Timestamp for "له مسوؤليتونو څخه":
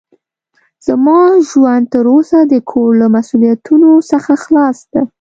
3.01-4.33